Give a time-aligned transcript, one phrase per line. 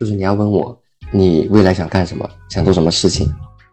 [0.00, 0.78] 就是你要问我，
[1.10, 3.26] 你未来想干什么，想做什么事情，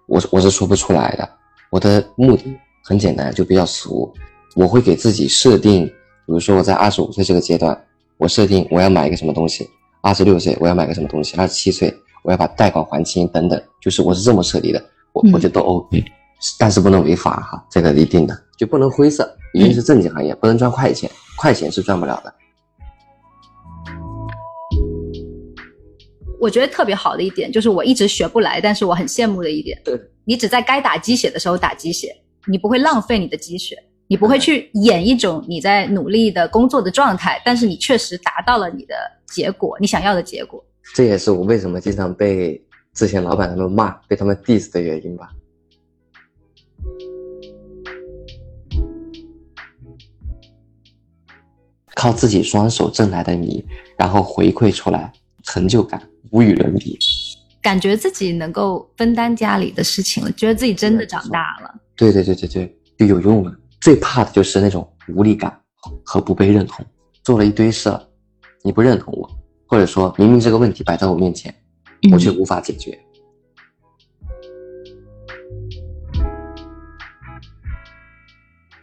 [0.07, 1.29] 我我是说不出来的。
[1.69, 4.13] 我的目的很简单，就比较俗，
[4.55, 5.93] 我会给自己设定，比
[6.27, 7.77] 如说我在二十五岁这个阶段，
[8.15, 9.65] 我设定我要买一个什么东西；
[10.01, 11.93] 二十六岁我要买个什么东西；二十七岁
[12.23, 14.81] 我要把贷款还清，等等，就是我是这么设立的，
[15.13, 16.03] 我我觉得都 OK，
[16.57, 22.33] 但是不能违法哈，这个一定的，就不能灰色，一定是正经行业，不能赚快钱，快钱是赚不了的。
[26.39, 32.15] 我觉得特别好的一点就是我一直学不来，但是我很羡慕的一点，对，你只在该打鸡血的时候打鸡血，
[32.47, 38.95] 你不会浪费你的鸡血，你不会去演一种你在努力的工作的状态，但是你确实达到了你的
[39.27, 40.63] 结果，你想要的结果。
[40.95, 42.59] 这也是我为什么经常被
[42.93, 45.29] 之前老板他们骂、被他们 diss 的原因吧。
[51.95, 53.63] 靠自己双手挣来的米，
[53.97, 55.11] 然后回馈出来，
[55.43, 56.01] 成就感。
[56.31, 56.97] 无与伦比，
[57.61, 61.73] 感觉自己能够分担家里的事情了，觉得自己真的长大了。
[61.95, 63.53] 对对对对对，就有用了。
[63.81, 65.59] 最怕的就是那种无力感
[66.05, 66.85] 和不被认同。
[67.21, 67.91] 做了一堆事，
[68.63, 69.29] 你不认同我，
[69.67, 71.53] 或者说明明这个问题摆在我面前，
[72.09, 72.97] 我却无法解决。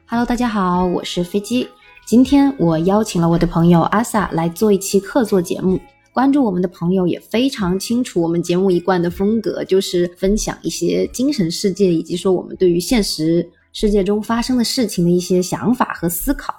[0.06, 1.68] Hello，大家好，我是飞机。
[2.06, 5.80] 今天我邀请了我的朋友阿萨来做一期客座节目。
[6.12, 16.54] 关注我们的朋友也非常清楚，我们节目一贯的风格就是分享一些精神世界，以及说我们对于现实世界中发生的事情的一些想法和思考。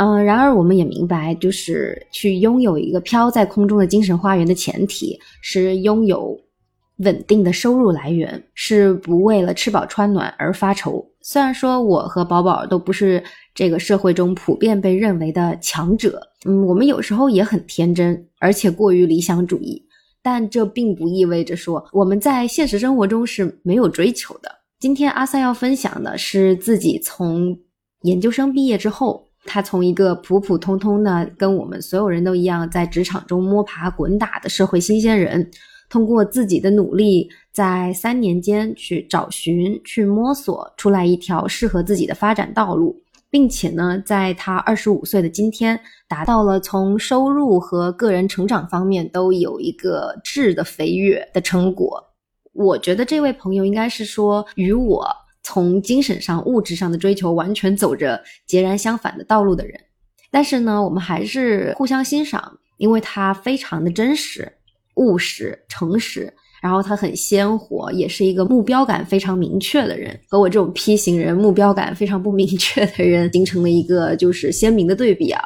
[0.00, 6.38] 嗯，然而我们也明白，就是去拥有一个飘在空中的精神花园的前提是拥有
[6.98, 11.04] 稳定的收入来源，是不为了吃饱穿暖而发愁。
[11.20, 13.20] 虽然说我和宝宝都不是
[13.52, 16.22] 这个社会中普遍被认为的强者。
[16.46, 19.84] 嗯，我们有时候也很天真，而且过于理想主义，
[20.22, 24.48] 但这并不意味着说我们在现实生活中是没有追求的。
[24.78, 27.58] 今天阿三要分享的是自己从
[28.02, 35.50] 研究生毕业之后，他从一个普普通通的跟我们所有人都一样在职场中摸爬滚打的社会新鲜人，
[35.88, 43.02] 通过自己的努力，在三年间去找寻、去摸索出来一条适合自己的发展道路。
[43.30, 45.78] 并且呢，在他二十五岁的今天，
[46.08, 52.02] 达到了从收入和个人成长方面都有一个质的飞跃的成果。
[52.54, 55.06] 我觉得这位朋友应该是说，与我
[55.48, 59.80] 从精神上、物质上的追求完全走着截然相反的道路的人。
[60.30, 64.46] 但是呢，我们还是互相欣赏，因为他非常的真实、
[64.96, 66.30] 务实、诚实。
[66.60, 75.42] 然后他很鲜活，也是一个目标感非常明确的人，和我这种 P 型人目标感非常不明确的人形成了一个就是鲜明的对比啊。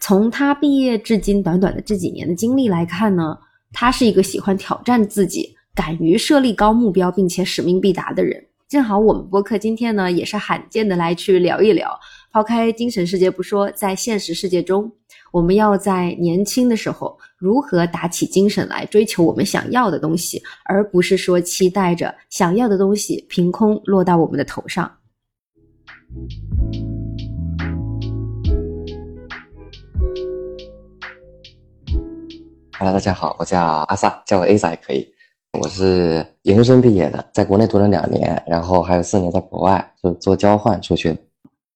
[0.00, 3.38] 从他毕业至今短短的这几年的经历来看呢，
[3.72, 8.42] 他是一个喜欢挑战自己、敢于设立高目标并且使命必达的人。
[8.66, 12.00] 正好我们播客今天呢也是罕见的来去聊一聊，
[12.32, 14.90] 抛开精神世界不说，在现实世界中。
[15.30, 24.90] 我们要在年轻的时候如何打起精神来追求我们想要的东西，而不是说期待着想要的东西凭空落到我们的头上。
[32.78, 35.13] Hello，大家好，我叫阿萨，叫我 Aza 也可以。
[35.60, 41.16] 我是研究生毕业的，在国内读了两年，然后还有四年在国外就做交换出去。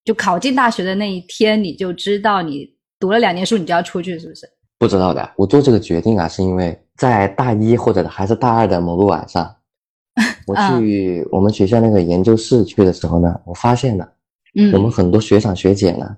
[0.05, 2.77] 就考进大学的那一天，你就知道你。
[3.01, 4.51] 读了两年书，你就要出去，是不是？
[4.77, 5.31] 不知道的。
[5.37, 9.55] 我做这个决定啊，是因为在大一或者还是大二的某个晚上，
[10.49, 14.13] 我 去我们学校那个研究室去的时候呢，我发现了，
[14.59, 16.17] 嗯，我们很多学长学姐呢，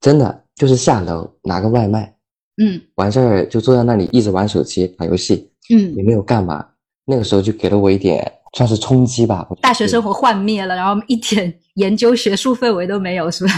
[0.00, 2.14] 真的就是下楼拿个外卖，
[2.62, 6.66] 嗯，完事儿就坐在那里一直玩手机打游戏，嗯，也没有干嘛。
[7.04, 9.46] 那个时候就给了我一点算是冲击吧。
[9.60, 13.52] 大学生活幻灭了，然后一点研究学术氛围都没有，是吧？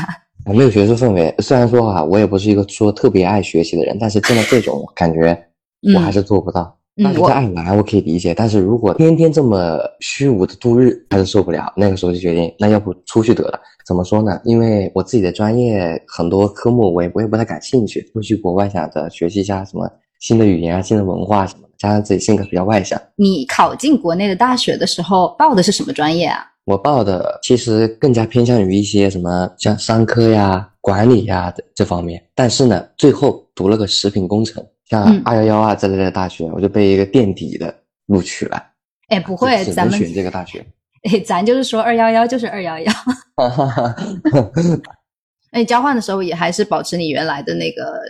[0.47, 5.47] 我没有学术氛围，虽然说哈，我也不是一个说特别爱学习的人，但是真的这种感觉，
[5.95, 6.77] 我还是做不到。
[7.03, 11.73] 但是爱玩我可以理解，但是如果天天这么虚无的度日，还是受不了。
[11.77, 13.59] 那个时候就决定，那要不出去得了。
[13.85, 14.41] 怎么说呢？
[14.45, 19.91] 因为我自己的专业很多科目我也我也不太感兴趣，出去国外想着学习一下什么
[20.21, 23.01] 新的语言啊、新的文化什么的，加上自己性格比较外向。
[23.17, 26.47] 你考进国内的大学的时候报的是什么专业啊？
[26.65, 37.75] 我报的其实更加偏向于一些什么像商科呀、管理呀的这方面，但是呢，最后读了个食品工程，像二幺幺啊这类的大学，我就被一个垫底的
[38.07, 38.63] 录取了。
[39.09, 40.65] 哎，不会，咱们选这个大学。
[41.05, 42.93] 哎，咱就是说二幺幺就是二幺幺。
[45.53, 48.01] 哎，交换的时候也还是保持你原来的那个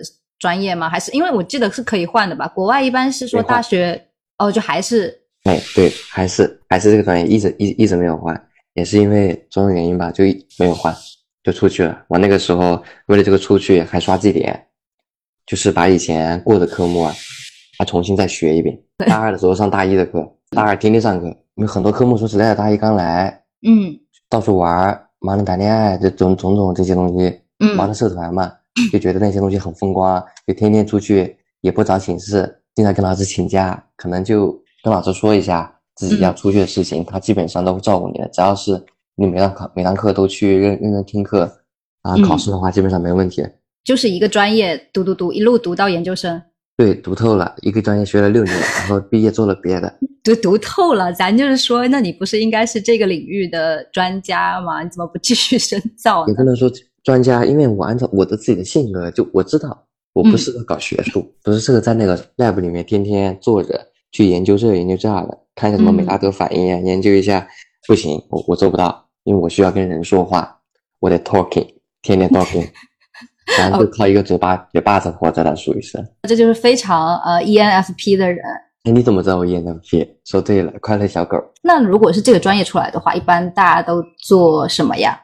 [0.44, 0.90] 专业吗？
[0.90, 2.46] 还是因为我记得是可以换的吧？
[2.48, 3.98] 国外一般是说大学
[4.36, 8.38] 哦，就还是哎，对，还是还是这个专业一直一一直没有换，
[8.74, 10.94] 也是因为种种原因吧，就一没有换，
[11.42, 12.04] 就出去了。
[12.08, 14.66] 我那个时候为了这个出去还刷绩点，
[15.46, 17.14] 就是把以前过的科目啊，
[17.78, 18.78] 还重新再学一遍。
[19.08, 23.98] 大二的时候上大一的课，大二天天上课，因为很多科目说实在的，大一刚来，嗯
[24.28, 27.40] 到处玩，忙着谈恋爱，这种种种这些东西，
[27.76, 28.52] 忙嗯着社团嘛，
[28.92, 38.82] 就觉得那些东西很风光，就天天出去，也不找寝室，经常跟老师请假，可能就跟老师说一下自己要出去的事情，他基本上都会照顾你的，只要是
[39.16, 41.50] 你每堂课每堂课都去认认真听课，
[42.02, 43.46] 然后考试的话基本上没问题。
[43.84, 46.40] 就是一个专业读读读，一路读到研究生，
[46.76, 49.94] 对，读透了，一个专业学了六年，然后毕业做了别的，
[50.24, 51.12] 读读透了。
[51.12, 54.82] 咱就是说，那你不是应该是这个领域的专家吗？
[54.82, 56.42] 你怎么不继续深造呢也不？
[56.42, 56.68] 能说
[57.04, 63.78] 专家，因为我按照我的自己的性格，就我知道我不嗯适合搞学术，不是适合在那个 lab 里面天天坐着
[64.10, 67.46] 去研究这研究那的，看一下什么美拉德反应啊，研究一下，
[67.86, 70.58] 不行，我我做不到，因为我需要跟人说话，
[71.00, 71.68] 我得 talking，
[72.00, 72.66] 天天 talking，
[73.58, 76.02] 然后就靠一个嘴巴嘴巴子活着的，属于是。
[76.26, 78.42] 这就是非常呃 ENFP 的人。
[78.84, 80.08] 哎，你怎么知道我 ENFP？
[80.24, 81.36] 说对了，快乐小狗。
[81.62, 85.20] 那如果是这个专业出来的话，一般大家都做什么呀？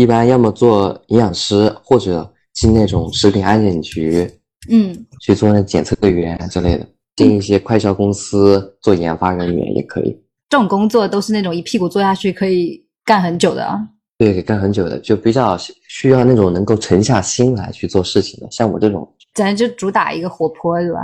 [0.00, 4.26] 一般要么做营养师，或者进那种食品安检局，
[4.70, 6.86] 嗯，去做那检测员之类的，
[7.16, 10.18] 进一些快销公司做研发人员也可以。
[10.48, 13.78] 这种工作都是那种一屁股坐下去可以干很久的啊。
[14.16, 15.54] 对，干很久的，就比较
[15.86, 18.48] 需要那种能够沉下心来去做事情的。
[18.50, 21.00] 像我这种，咱就主打一个活泼，对吧？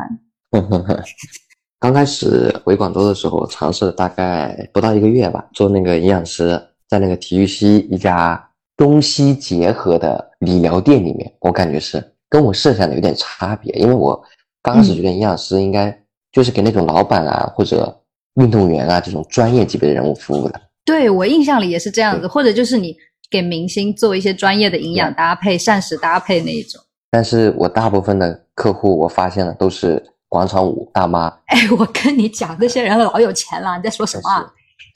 [1.78, 6.58] 刚开始回广州的时候，尝试了大概不到一个月吧，做那个营养师，
[6.88, 8.42] 在那个体育西一家
[8.76, 14.22] 中西结合的理疗店里面，我感觉是跟我设想的有点差别，因为我
[14.62, 15.96] 刚开始觉得营养师应该
[16.32, 17.94] 就是给那种老板啊或者
[18.34, 20.60] 运动员啊这种专业级别的人物服务的。
[20.84, 22.94] 对我印象里也是这样子，或者就是你
[23.30, 26.80] 给明星做一些专业的营养搭配、膳食搭配那一种。
[27.10, 34.46] 但是我大部分的客户，我发现了都是广场舞大妈，哎，我跟你讲，那些人老有钱了，你在说什么啊？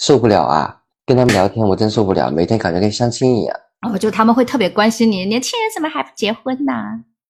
[0.01, 0.77] 受不了啊！
[1.07, 6.73] 跟他们聊天，我真受不了，每天感觉跟相亲一样哦，就他们会特别关心你，年轻人怎么还不结婚呢？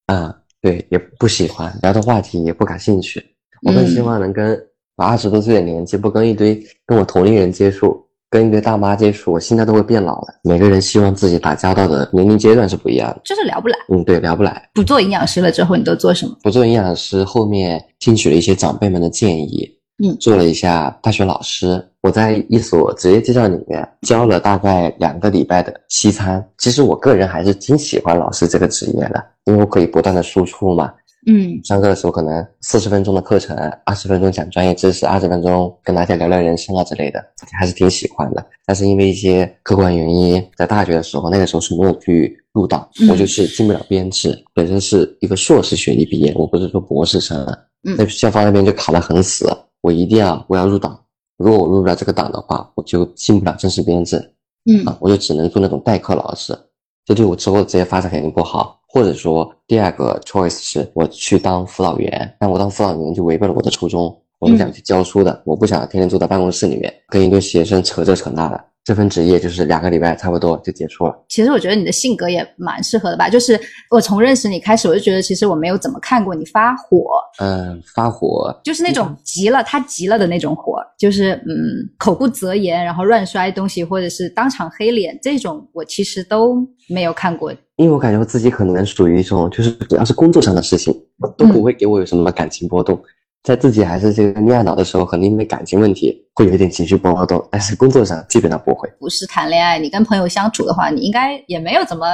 [0.06, 0.36] 啊。
[0.62, 3.24] 对，也不喜欢聊的话题，也不感兴趣。
[3.62, 4.60] 我更希望能跟
[4.96, 7.98] 我二十多岁的年纪，不跟一堆跟我同龄人接触，
[8.28, 10.34] 跟一堆大妈接触，我心态都会变老的。
[10.44, 13.22] 每个人希望自己打交道的年龄阶段是不一样的。
[13.24, 13.78] 就是聊不来。
[13.88, 14.68] 嗯，对，聊不来。
[14.74, 16.36] 不做营养师了之后，你都做什么？
[16.42, 19.66] 不做营养师，后面听取了一些长辈们的建议，
[20.02, 21.84] 嗯做了一下大学老师。
[22.02, 26.42] 我在一所职业技校里面教了大概两个礼拜的西餐。
[26.56, 30.92] 其实我个人还是挺喜欢老师这个职业的，因为我可以不断的输出嘛。
[31.26, 33.54] 嗯上课的时候可能四十分钟的课程，
[33.84, 37.22] 二十分钟讲专业知识，二十分钟跟大家聊聊人生啊之类的，
[37.58, 38.42] 还是挺喜欢的。
[38.64, 44.42] 但是因为一些客观原因，在大学的时候，那个时候是没有去入党，嗯我就是进不了编制。
[44.54, 47.58] 本身是一个硕士学历毕业，我不是说博士生啊。
[47.84, 49.46] 嗯在校方那边就卡得很死，
[49.80, 50.98] 我一定要我要入党，
[51.36, 54.34] 如果我入不了这个党的话，我就进不了正式编制。
[54.70, 56.56] 嗯啊，我就只能做那种代课老师，
[57.06, 58.78] 这对我之后的职业发展肯定不好。
[58.86, 68.64] 或者说，第二个 choice 是我去当辅导员，但我当辅导员就违背了我的初衷，我不想去教书的，我不想天天坐在办公室里面跟一堆学生扯这扯那的。
[68.82, 71.14] 这份职业就是两个礼拜差不多就结束了。
[71.28, 73.28] 其实我觉得你的性格也蛮适合的吧。
[73.28, 73.58] 就是
[73.90, 81.54] 我从认识你开始，我就觉得其实我没有怎么看过你发火，嗯，发火，就是那种急了他急了的那种火，就是嗯
[81.98, 86.56] 口不择言，然后乱摔东西，或者是当场黑脸这种，我其实都
[86.88, 87.52] 没有看过。
[87.76, 90.94] 因为我感觉我自己可能属于一种，就是只要是工作上的事情，
[91.36, 93.00] 都不会给我有什么感情波动。
[93.42, 98.88] 在自己还是这个恋爱脑的时候，可能因为感情问题会有一点情绪波动，但是工作上基本上不会。
[98.98, 102.06] 不是谈恋爱，你跟朋友相处的话，你应该也没有怎么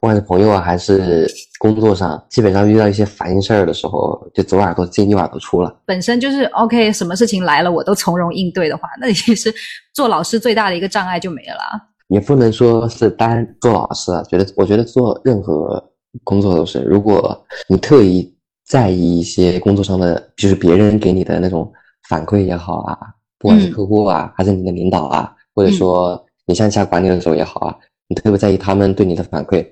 [0.00, 5.82] 不管是朋友啊，还是工作上，基本上遇到一些烦心事儿的时候，就左耳朵进右耳朵出了。
[5.84, 9.54] 本身就是 OK，什么事情来了我都从容应对的话，那其实
[9.92, 11.76] 做老师最大的一个障碍就没了啊。
[12.08, 15.84] 也不能说是单做老师啊，觉得我觉得做任何
[16.24, 18.34] 工作都是，如果你特意
[18.70, 21.68] 在意一些工作上的，就是别人给你的那种
[22.08, 22.96] 反馈也好啊，
[23.36, 29.66] 不管是嗯客户啊，还是你的领导啊，或者说你向下管理的时候也好啊，你特别在意他们对你的反馈，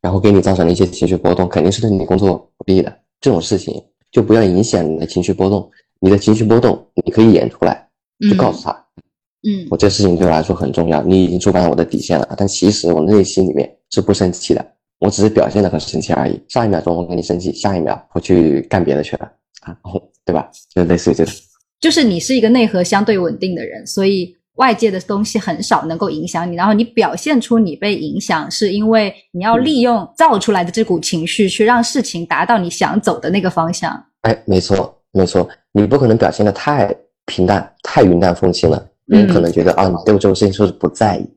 [0.00, 2.90] 然后给你造成了一些情绪波动，肯定是对你工作不利的。
[3.20, 3.78] 这种事情
[4.10, 7.86] 就不要影响你的情绪波动，你的情绪波动你可以演出来，
[8.30, 8.72] 就告诉他，
[9.46, 12.26] 嗯我这事情对我来说很重要，你已经触犯了我的底线了。
[12.38, 14.73] 但其实我内心里面是不生气的，
[15.04, 16.42] 我只是表现的很生气而已。
[16.48, 19.30] 上一秒钟我跟你生气，下一秒我去干别的去了
[19.60, 19.76] 啊，
[20.24, 20.48] 对吧？
[20.74, 21.34] 就类似于这种。
[21.78, 26.56] 就是你是一个内核相对稳定的人，所以外界的东西很少能够影响你。
[26.56, 34.02] 然后你表现出你被影响，是因为你要利用造出来的这股情绪，去让事情达到你想走的那个方向。
[34.22, 36.96] 哎，没错，没错，你不可能表现的太
[37.26, 41.28] 平淡、太云淡风轻了，别人可能觉得、啊，你对我这种事情是不是不在意，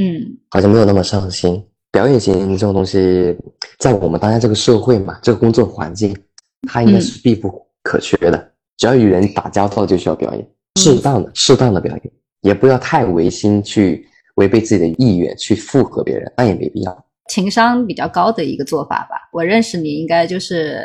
[0.00, 1.60] 嗯好像没有那么上心。
[1.92, 3.36] 表演型这种东西，
[3.78, 6.16] 在我们当下这个社会嘛，这个工作环境，
[6.68, 8.52] 它应该是必不可缺的。
[8.76, 10.48] 只要与人打交道，就需要表演，
[10.80, 14.06] 适当的、适当的表演，也不要太违心去
[14.36, 17.04] 违背自己的意愿去附和别人，那也没必要。
[17.28, 19.28] 情商比较高的一个做法吧。
[19.32, 20.84] 我认识你应该就是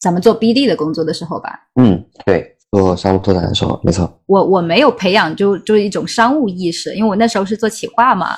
[0.00, 1.68] 咱们做 BD 的工作的时候吧。
[1.80, 4.20] 嗯，对，做商务拓展的时候，没错。
[4.26, 8.28] 我我没有培养就就一种商务意识，因为我那时候是做企划嘛。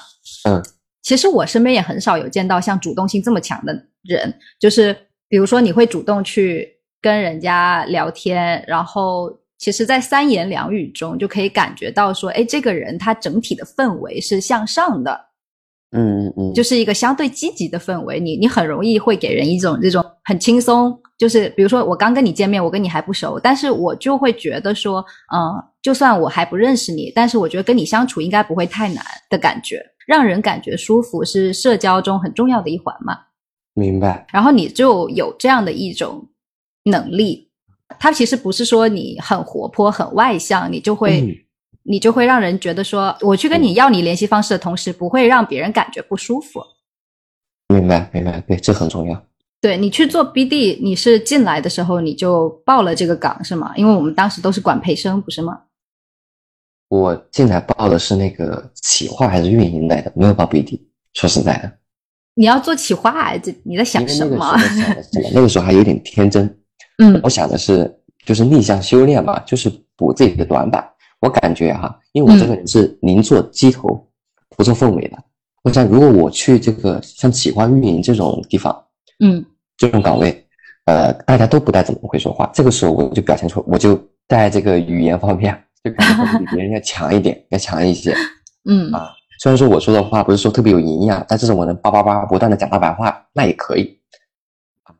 [0.48, 0.62] 嗯，
[1.04, 4.96] 其实我身边也很少有见到像主动性这么强的人，就是
[5.28, 6.68] 比如说你会主动去
[7.00, 15.18] 跟人家聊天，然后其实，在三言两语中就可以感觉到说，哎，这个人他整体的氛围是向上的，
[15.92, 18.18] 嗯嗯嗯，就是一个相对积极的氛围。
[18.18, 33.18] 你你很容易会给人一种这种很轻松，就是比如说我刚跟你见面，我跟你还不熟，但是我就会觉得说，嗯、就算我还不认识你，但是我觉得跟你相处应该不会太难的感觉，让人感觉舒服是社交中很重要的一环嘛。
[33.74, 34.26] 明白。
[34.32, 36.28] 然后你就有这样的一种
[36.84, 37.48] 能力，
[37.98, 41.36] 它其实不是说你很活泼、很外向，你就会、嗯
[41.86, 46.62] 你就会让人觉得说，我去跟你要你联系方式的同时，不会让别人感觉不舒服。
[47.68, 49.22] 明白，明白，对，这很重要。
[49.60, 53.74] 对你去做 BD，你是进来的时候你就报了这个岗是吗？
[53.76, 55.60] 因为我们当时都是管培生，不是吗？
[56.88, 60.80] 我进来报的是那个企划还是运营来的，没有报 BD。
[61.14, 61.72] 说实在的，
[62.34, 64.56] 你要做企划啊，这你在想什么？
[65.32, 66.44] 那个时候还有点天真，
[66.98, 67.92] 嗯我想的是
[68.26, 70.84] 就是逆向修炼嘛，就是补自己的短板。
[71.20, 74.06] 我感觉哈，因为我这个人是宁做鸡头，
[74.56, 75.16] 不做凤尾的。
[75.62, 78.84] 我想，如果我去这个像企划运营这种地方，
[79.20, 79.42] 嗯
[79.78, 80.46] 这种岗位，
[80.84, 83.98] 呃，大家都不太怎么会说话，这个时候我就表现出，我就
[84.28, 88.16] 在这个语言方面就感觉会比别人要强一点，要强一些。
[88.64, 89.10] 嗯啊
[89.40, 94.00] 虽然说我说的话不是说特别有营养，但是我能叭叭叭不断的讲大白话，那也可以。
[94.84, 94.94] 啊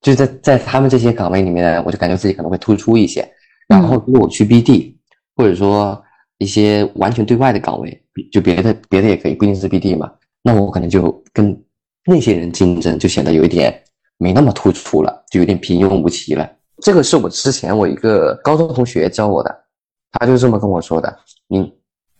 [0.00, 3.26] 就在在他们这些岗位里面，我就感觉自己可能会突出一些。
[3.68, 4.94] 然后如果我去 BD，
[5.36, 6.02] 或者说
[6.38, 8.02] 一些完全对外的岗位，
[8.32, 10.10] 就别的别的也可以，不一定是 BD 嘛，
[10.42, 11.56] 那我可能就跟
[12.06, 13.80] 那些人竞争，就显得有一点
[14.16, 16.50] 没那么突出了，就有点平庸无奇了。
[16.82, 19.64] 这个是我之前我一个高中同学教我的，
[20.12, 21.18] 他就这么跟我说的。
[21.48, 21.72] 你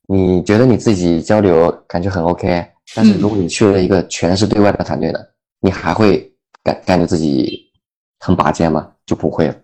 [0.06, 5.30] 你觉得你自己交流感觉很 OK，但是如果你去了一个全是对外的团队的，
[5.60, 6.32] 你还会
[6.62, 7.70] 感感觉自己
[8.18, 8.90] 很拔尖吗？
[9.06, 9.54] 就不会了。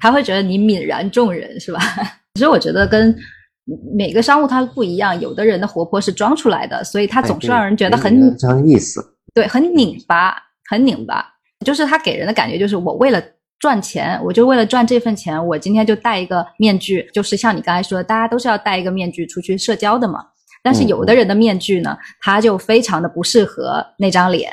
[0.00, 1.80] 他会觉得你泯然众人是吧？
[2.34, 3.14] 其实我觉得跟
[3.94, 9.04] 每个商务它不一样，有的人的活泼是装出来的，所以他总是让人觉得很有意思。
[9.34, 10.34] 对，很拧巴，
[10.68, 11.24] 很拧巴。
[11.64, 13.22] 就是他给人的感觉就是我为了
[13.60, 20.24] 赚钱，我就为了赚这份钱，我今天就戴一个面具，就是像你刚才说的，大家都是要戴一个面具出去社交的嘛。
[20.62, 24.50] 但是有的人的面具呢，他就非常的不适合那张脸。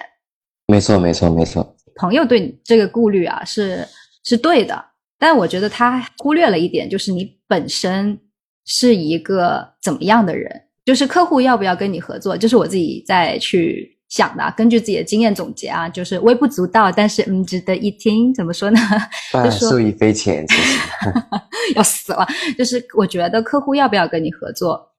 [0.68, 1.76] 没错，没错，没错。
[1.96, 3.88] 朋友对你这个顾虑啊，是
[4.24, 4.86] 是对的，
[5.18, 8.20] 但我觉得他忽略了一点，就是你本身
[8.66, 18.34] 是一个怎么样的人，就是客户要不要跟你合作，这是我自己在去想的啊，根据自己的经验总结啊，就是微不足道，但是嗯，值得一听。
[18.34, 18.80] 怎么说呢？
[19.34, 20.80] 但说受益匪浅，其实。
[21.76, 22.26] 要死了。
[22.58, 24.90] 就是我觉得客户要不要跟你合作，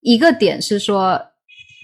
[0.00, 1.20] 一个点是说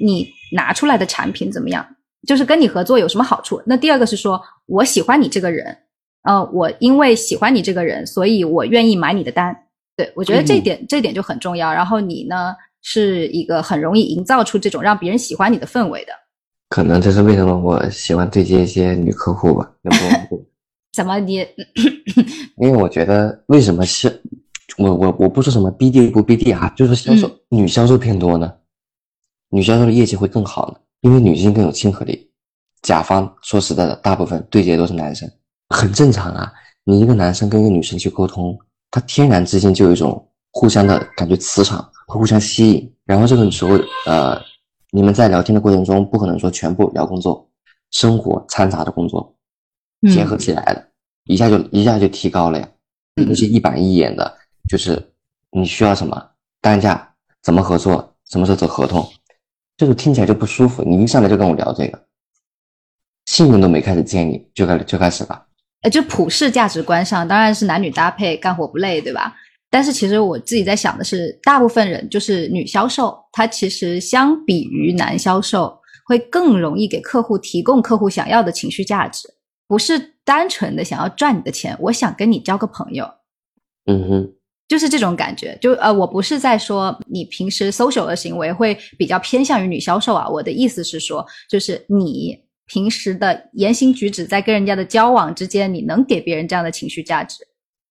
[0.02, 1.86] 你拿出来的产品怎么样，
[2.26, 3.62] 就是跟你合作有什么好处。
[3.66, 5.76] 那第二个是说我喜欢你这个人，
[6.22, 9.54] 呃，我因为喜欢你这个人，所以我愿意买你的单。
[9.96, 11.70] 对我觉得这一点、这点就很重要。
[11.70, 16.12] 然后你呢是一个很容易营造出这种让别人喜欢你的氛围的。
[16.70, 19.70] 可能这是为什么我喜欢对接一些女客户吧，
[20.94, 21.46] 怎么你
[22.56, 24.22] 因为我觉得为什么是，
[24.78, 28.52] 我我我不说什么 BD 不 BD 啊，就是说销售、女销售偏多呢，
[29.50, 32.30] 女销售的业绩会更好呢，因为女性更有亲和力。
[32.82, 35.30] 甲方说实在的，大部分对接都是男生，
[35.68, 36.50] 很正常啊。
[36.84, 38.58] 你一个男生跟一个女生去沟通，
[38.90, 42.90] 他天然之间就有一种互相的感觉，磁场会互相吸引。
[43.04, 44.40] 然后这个时候，呃，
[44.92, 47.48] 你们在聊天的过程中，不可能说全部聊工作，
[47.90, 49.34] 生活掺杂着工作，
[50.12, 50.88] 结合起来的，
[51.24, 52.68] 一下就一下就提高了呀。
[53.14, 55.12] 那些一板一眼的，就是
[55.50, 56.30] 你需要什么
[56.60, 59.06] 单价，怎么合作，什么时候走合同，
[59.76, 60.82] 就是听起来就不舒服。
[60.82, 62.06] 你一上来就跟我聊这个，
[63.26, 65.46] 信任都没开始建立，就开就开始了。
[65.82, 69.34] 呃，就普世价值观上，当然是男女搭配，干活不累，对吧？
[69.70, 79.28] 但是其实我自己在想的是，大部分人就是女销售，她其实相比于男销售，会更容易给客户提供客户想要的情绪价值，
[79.68, 83.08] 不是单纯的想要赚你的钱，我想跟你交个朋友。
[83.86, 84.32] 嗯哼。
[84.68, 97.44] 就是这种感觉，就呃，我不是在说你平时 social 的行为会比较偏向于女销售啊，我的意思是说，就是你平时的言行举止，在跟人家的交往之间，你能给别人这样的情绪价值。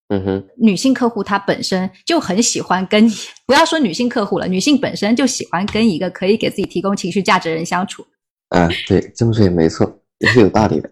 [0.09, 3.11] 嗯哼，女性客户她本身就很喜欢跟你，
[3.45, 8.03] 不要说女性客户了，女性本身就喜欢跟一个可以给自己提供情绪价值的人相处。
[8.49, 10.89] 嗯，对，这么说也没错，也是有道理的。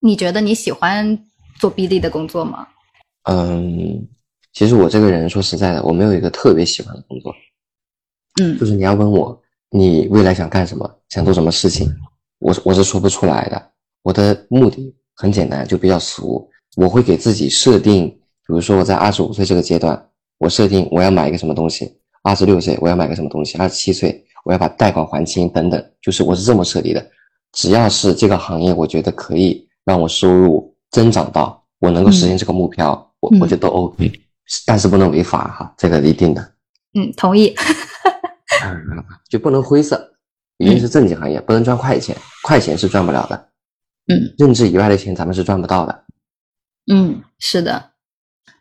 [0.00, 1.18] 你觉得你喜欢
[1.58, 2.66] 做 BD 的工作吗？
[3.24, 4.08] 嗯，
[4.54, 7.34] 其实我这个人说实在的，我没有一个特别喜欢的工作。
[8.40, 9.38] 嗯，就是你要问我
[9.76, 11.92] 你未来想干什么，想做什么事情，
[12.38, 13.70] 我我是说不出来的。
[14.02, 16.48] 我的目的很简单，就比较俗。
[16.76, 20.00] 我会给自己设定，比如说我在二十五岁这个阶段，
[20.38, 21.86] 我设定我要买一个什么东西；
[22.22, 25.84] 二十六岁我要买个什么东西；二十七岁我要把贷款还清等等。
[26.00, 27.04] 就是我是这么设立的。
[27.52, 29.66] 只要是这个行业，我觉得可以。
[29.84, 32.90] 让我收入增长到我能够实现这个目标，
[33.20, 34.10] 我我觉得都 OK，
[34.64, 36.40] 但是不能违法哈，这个一定的。
[36.94, 37.54] 嗯，同意。
[39.28, 40.14] 就不能灰色，
[40.58, 43.48] 一定是正经行业，不能赚快钱，快钱是赚不了的。
[44.06, 46.04] 嗯，认知以外的钱咱们是赚不到的。
[46.92, 47.92] 嗯，是的。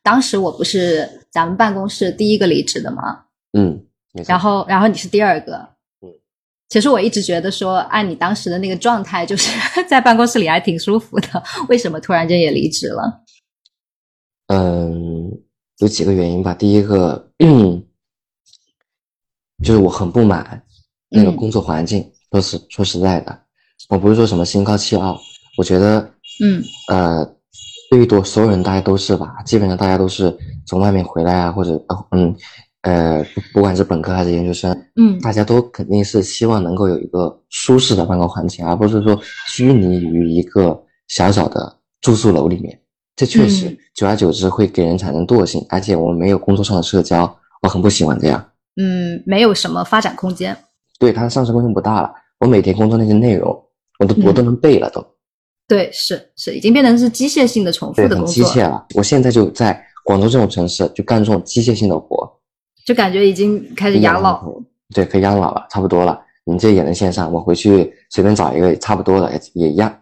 [0.01, 3.25] 当时我不是咱们办公室第一个离职的吗？
[3.57, 3.85] 嗯，
[4.27, 5.69] 然后然后你是第二个。
[6.69, 9.51] 其实我一直觉得说，按你当时的那个状态，就是
[9.87, 11.43] 在办公室里还挺舒服的。
[11.69, 13.23] 为什么突然间也离职了？
[14.47, 15.31] 嗯，
[15.77, 16.51] 有几个原因吧。
[16.53, 17.29] 第一个，
[19.63, 20.61] 就是我很不满
[21.09, 22.05] 那个工作环境。
[22.31, 23.39] 说实说实在的，
[23.89, 25.19] 我不是说什么心高气傲，
[25.57, 26.01] 我觉得，
[26.43, 27.25] 嗯，呃，
[27.89, 29.41] 对于多所有人，大家都是吧。
[29.45, 30.35] 基本上大家都是
[30.67, 32.35] 从外面回来啊，或者嗯。
[32.83, 39.17] 呃，不不管是本科还是研究生，嗯，大家都肯定是希望能够有一个舒适的办公环境，而不是说
[39.55, 42.77] 拘泥于一个小小的住宿楼里面。
[43.15, 48.45] 这确实，久而久之会给人产生惰性，而且我们没有工作上的社交，我很不喜欢这样。
[48.75, 50.57] 嗯，没有什么发展空间。
[50.99, 52.11] 对，它的上升空间不大了。
[52.39, 53.49] 我每天工作那些内容，
[53.99, 55.05] 我都我都能背了都。
[55.67, 58.27] 对，是是，已经变成是机械性的重复的工作。
[58.27, 58.85] 机械了。
[58.95, 62.29] 我现在就在广州这种城市，就干这种机械性的活。
[62.85, 64.43] 就感觉已经开始养老，
[64.93, 66.19] 对，可以养老了，差不多了。
[66.45, 70.01] 你这也能线上，我回去随便找一个差不多的，也也一样。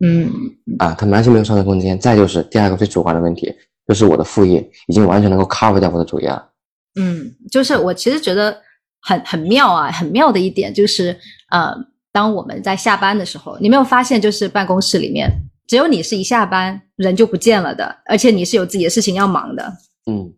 [0.00, 0.30] 嗯，
[0.78, 1.98] 啊，它完全没有上升空间。
[1.98, 3.54] 再就是第二个最主观的问题，
[3.86, 6.48] 就是我的副业已经完全能够 cover 掉我的主业了。
[6.94, 8.56] 嗯，就是我其实觉得
[9.00, 11.18] 很很妙啊，很妙的一点就是，
[11.50, 11.74] 呃，
[12.12, 15.30] 当我们在下班的时候，你没有发现，就是办公室里面
[15.66, 19.72] 只有你是一下班人就不见了的，而且你是有自己的事情要忙的。
[20.10, 20.32] 嗯。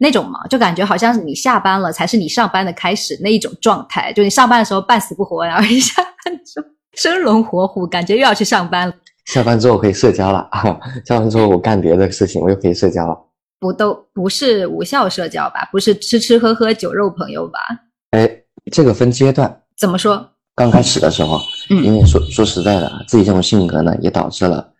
[0.00, 4.12] 那种嘛，就感觉好像是你下班了才是你上班的开始那一种状态。
[4.12, 8.94] 就你上班的时候半死不活，然后一下班就生龙活虎，感觉又要去上班了。
[9.24, 10.62] 下班之后可以社交了啊！
[11.04, 13.27] 下班之后我干别的事情，我又可以社交了。
[13.58, 15.68] 不都不是无效社交吧？
[15.72, 17.58] 不是吃吃喝喝酒肉朋友吧？
[18.10, 18.28] 哎，
[18.72, 19.62] 这个分阶段。
[19.76, 20.28] 怎么说？
[20.54, 21.40] 刚开始的时候，
[21.70, 24.72] 嗯，因为说说实在的，自己这种性格呢，也导致了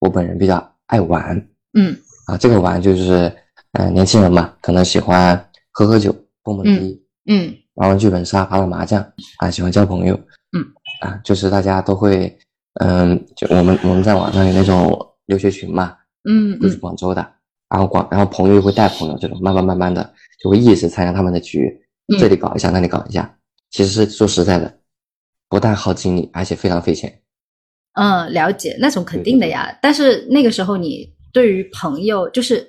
[0.00, 1.36] 我本人比较爱玩。
[1.74, 3.32] 嗯，啊，这个玩就是。
[3.74, 9.02] 嗯，年轻人嘛，可能喜欢喝喝酒、蹦蹦迪，嗯，玩玩剧本杀、打打麻将，
[9.38, 10.14] 啊，喜欢交朋友，
[10.52, 10.62] 嗯，
[11.00, 12.38] 啊，就是大家都会，
[12.82, 15.96] 嗯，就我们我们在网上有那种留学群嘛，
[16.28, 17.26] 嗯，都是广州的，
[17.72, 21.68] 然后广然后朋友又会带朋友，这种慢慢慢慢的就会一直参加他们的局，
[22.18, 23.36] 这里搞一下，那里搞一下，
[23.70, 24.78] 其实是说实在的，
[25.48, 27.22] 不但耗精力，而且非常费钱。
[27.94, 29.76] 嗯，了解，那种肯定的呀。
[29.80, 32.68] 但是那个时候你对于朋友就是。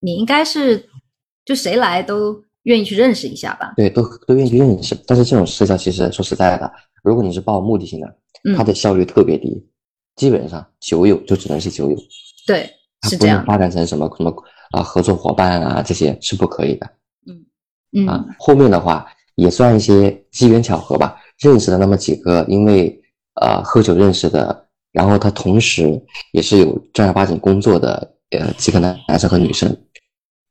[0.00, 0.86] 你应该是，
[1.46, 3.72] 就谁来都愿意去认识一下吧？
[3.74, 4.94] 对，都都愿意去认识。
[5.06, 6.70] 但是这种社交其实说实在的，
[7.02, 8.16] 如果你是抱目的性的，
[8.54, 9.66] 它的效率特别低，
[10.16, 11.96] 基本上酒友就只能是酒友。
[12.46, 12.68] 对，
[13.08, 13.44] 是这样。
[13.44, 14.34] 发展成什么什么
[14.72, 16.90] 啊合作伙伴啊这些是不可以的。
[17.26, 17.44] 嗯
[17.92, 23.00] 嗯啊，后面的话也算一些机缘巧合吧，认识了那么几个，因为
[23.40, 26.00] 呃喝酒认识的，然后他同时
[26.32, 29.68] 也是有正儿八经工作的呃几个男男生和女生。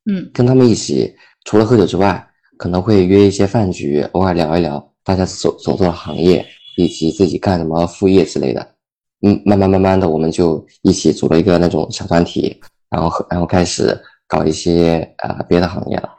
[0.06, 1.14] 嗯，跟他们一起，
[1.46, 8.73] 除了喝酒之外，可能会约一些饭局，偶尔聊一聊大家所所做的行业，以及自己干什么副业之类的。
[9.26, 12.60] 嗯，慢慢慢慢的，我们就一起组了一个那种小团体，
[12.90, 16.10] 然后和然后开始搞一些呃别的行业了。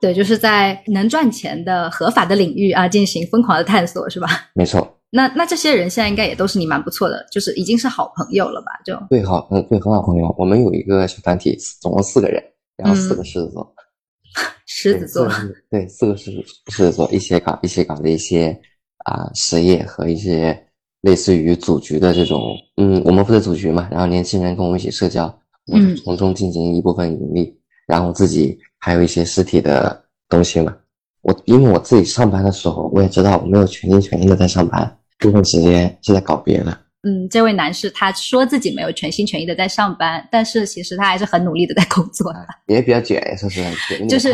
[0.00, 4.28] 对，就是在能赚钱的合法的领域啊，进行疯狂的探索，是吧？
[4.54, 8.72] 没错，那那这些人现在应该也都是你蛮不错的，就是已经是好朋友了吧？
[8.84, 10.34] 就对，好，嗯，对，很好朋友。
[10.38, 12.42] 我们有一个小团体，总共四个人，
[12.76, 13.74] 然后四个狮子座，
[14.66, 18.56] 狮子座对，四个对，四个狮子狮子座一起搞一起搞的一些
[19.04, 20.66] 啊、实业和一些
[21.02, 25.26] 类似于组局的这种，嗯，我们负责组局嘛，然后年轻人跟我们一起社交，
[25.66, 30.74] 我从中进行一部分盈利，然后自己还有一些实体的东西嘛。
[31.22, 36.76] 我因为我自己上班的时候，我也知道我没有全心全意的在上班，部分时间是在搞别的。
[37.04, 42.46] 嗯，这位男士他说自己没有全心全意的在上班，但是其实他还是很努力的在工作的。
[42.66, 43.70] 也比较卷，说实话，
[44.08, 44.32] 就是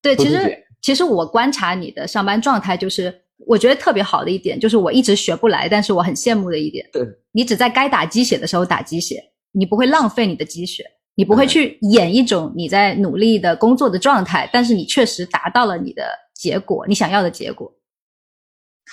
[0.00, 3.14] 对，其实其实我观察你的上班状态，就是
[3.46, 9.22] 我觉得特别好的一点，就是我一直学不来，但是我很羡慕的一点，对你只在该打鸡血的时候打鸡血，
[9.52, 16.02] 你不会浪费你的鸡血，你不会嗯去演一种你在努力的工作的状态，但是你确实达到了你的
[16.34, 17.72] 结果，你想要的结果。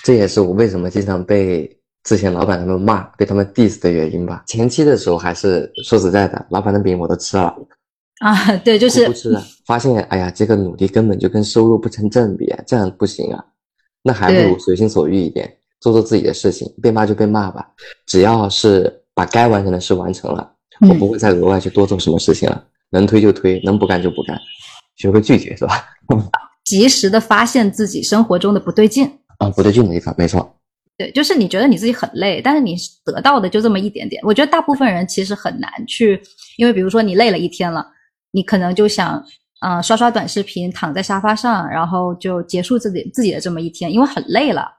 [0.03, 1.69] 这也是我为什么经常被
[2.03, 4.43] 之前老板他们骂、被他们 diss 的原因吧。
[4.45, 7.55] 前期的时候还是说实在的，老板的饼我都吃了，
[8.19, 13.43] 啊，对，就是不吃了，发现哎呀，这个努力根本就跟收入不成正比，这样不行啊。
[14.05, 17.67] 那还不如随心所欲一点，做做自己的事情，被骂就被骂吧，
[18.05, 20.47] 只要是把该完成的事完成了，
[20.81, 22.63] 我嗯不会再额外去多做什么事情了。
[22.91, 24.39] 能推就推，能不干就不干，
[24.95, 25.83] 学会拒绝是吧？
[26.63, 29.11] 及时的发现自己生活中的不对劲。
[29.39, 30.55] 啊，不对劲的地方，没错。
[30.97, 34.21] 对，就是你觉得你自己很累，但是你得到的就这么一点点。
[34.23, 36.21] 我觉得大部分人其实很难去，
[36.57, 37.85] 因为比如说你累了一天了，
[38.31, 39.21] 你可能就想，
[39.61, 44.69] 嗯、刷刷短视频，躺在沙发上，然后就结束自己自己的这么一天，因为很累了。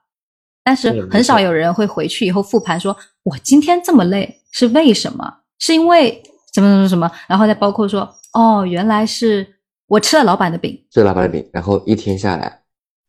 [0.62, 5.32] 但是很少有人会回去以后复盘说，我今天这么累是为什么？
[5.58, 7.10] 是因为什么什么什么？
[7.28, 9.46] 然后再包括说，哦，原来是
[9.86, 12.60] 我吃了老板的饼，吃了老板的饼，然后一天下来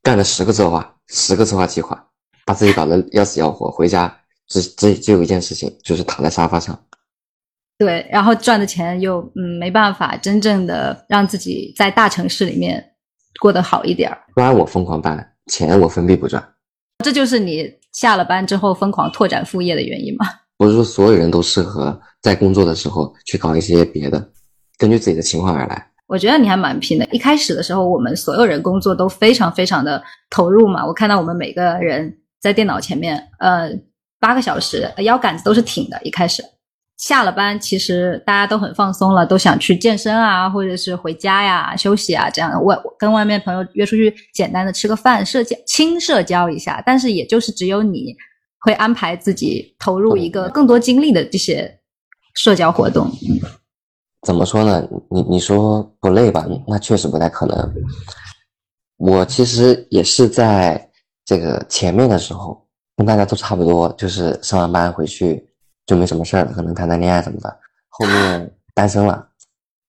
[0.02, 2.08] 干了十个策划，十个策划计划，
[2.46, 4.16] 把自己搞得要死要活，回家
[4.48, 6.80] 只只只有一件事情，就是躺在沙发上。
[7.78, 12.84] 对，然后赚的钱又嗯没办法真正的让自己在大城市里面
[13.40, 16.44] 过得好一点儿，不然我疯狂办，钱我分币不赚。
[17.04, 20.26] 这就是你下了班之后疯狂拓展副业的原因吗？
[20.58, 24.32] 不是说所有人都适合在工作的时候去搞一些别的，
[24.80, 25.92] 根据自己的情况而来。
[26.08, 27.06] 我觉得你还蛮拼的。
[27.12, 30.84] 一开始的时候，我们所有人工作都非常非常的投入嘛。
[30.84, 33.70] 我看到我们每个人在电脑前面，呃，
[34.20, 36.00] 八个小时，呃腰杆子都是挺的。
[36.04, 36.42] 一开始
[36.98, 42.60] 下了班，其实大家都很放松了，都想去健身啊，或者是回家呀休息啊，这样的。
[42.60, 48.16] 我我跟外面朋友约出去简单的吃个饭，社交轻社交一下，但是也就是只有你
[48.62, 51.80] 会安排自己投入一个更多精力的这些
[52.34, 53.08] 社交活动。
[54.24, 54.84] 怎么说呢？
[55.12, 56.46] 你你说不累吧？
[56.68, 57.74] 那确实不太可能。
[58.98, 60.90] 我其实也是在
[61.24, 65.47] 这个前面的时候，跟大家都差不多，就是上完班回去
[65.88, 67.58] 就没什么事儿了，可能谈谈恋爱什么的。
[67.90, 69.28] 后面单身了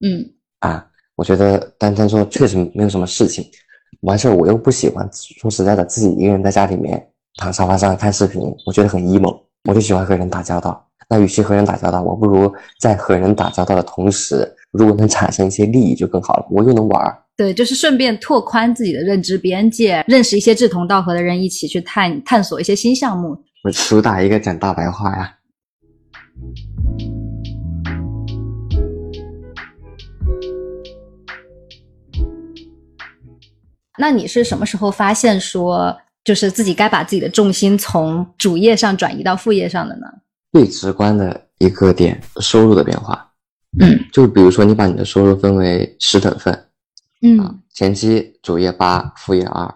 [0.01, 0.25] 嗯
[0.61, 3.45] 啊，我觉得单身说确实没有什么事情，
[4.01, 10.83] 完事儿我又不喜欢，说实在的，自己一个人在家里面躺沙发上看视频，我觉得很 emo，我就喜欢和人打交道。
[11.11, 17.17] 那与其和人打交道，我不如在和人打交道的同时，如果能产生一些利益就更好了，我又能玩儿。
[17.37, 23.37] 对，就是顺便拓宽自己的认知边界，认识一些志同道合的人，一起去探探索一些新项目。
[23.65, 25.35] 我主打一个讲大白话呀。
[34.01, 40.07] 那你是什么时候发现说，就是自己该把自己的重心从主业上转移到副业上的呢？
[40.53, 43.33] 最直观的一个点，收入的变化。
[43.81, 46.69] 嗯就比如说，你把你的收入分为十等份，
[47.23, 49.67] 嗯前期主业八，副业二，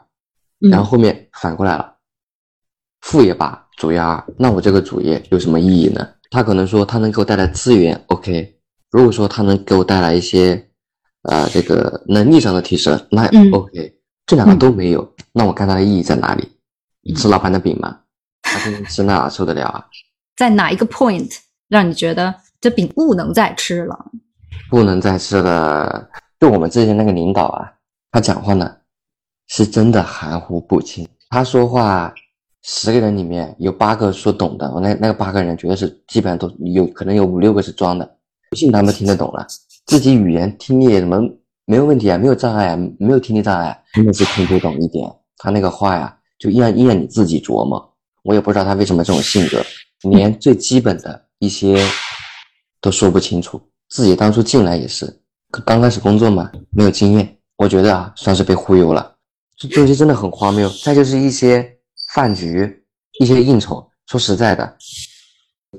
[0.61, 1.97] 嗯然后后面反过来了，
[3.01, 6.09] 副业八，主业二，那我这个主业有什么意义呢？
[6.33, 8.59] 它可能说他能给我带来资源，OK。
[8.91, 10.71] 如果说他能给我带来一些，
[11.25, 13.99] 呃，这个能力上的提升，那嗯 OK。
[14.25, 16.49] 这两个都没有，那我看它的意义在哪里？
[17.07, 17.99] 嗯吃老板的饼吗？
[18.41, 19.85] 他天天吃那受得了啊？
[20.37, 21.31] 在哪一个 point
[21.69, 24.07] 让你觉得这饼不能再吃了？
[24.71, 26.09] 不能再吃了。
[26.41, 27.71] 就我们之前那个领导啊，
[28.11, 28.75] 他讲话呢
[29.49, 31.07] 是真的含糊不清。
[31.29, 32.15] 他说话
[32.63, 38.17] 十个人里面有八个说懂的，我那那个八个人绝对是基本上都有可能有五六个是装的，
[38.51, 39.47] 不信他们听得懂了，
[39.87, 41.21] 自己语言听力什么
[41.65, 45.13] 没有问题啊，没有障碍啊，没有听力障碍，真的是听不懂一点。
[45.39, 47.93] 他那个话呀，就依然依然你自己琢磨。
[48.23, 49.61] 我也不知道他为什么这种性格，
[50.03, 51.85] 连最基本的一些
[52.81, 53.61] 都说不清楚。
[53.89, 55.21] 自己当初进来也是
[55.65, 59.17] 刚开始工作嘛，没有经验，我觉得啊，算是被忽悠了。
[59.57, 60.71] 这东西真的很荒谬。
[60.85, 61.77] 再就是一些
[62.13, 62.85] 饭局、
[63.19, 64.77] 一些应酬，说实在的，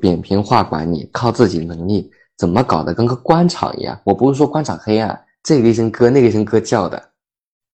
[0.01, 3.99] 扁平化管理，靠自己能力，怎么搞得跟个官场一样？
[4.03, 7.11] 我不是说官场黑暗，这个一声哥，那个一声哥叫的，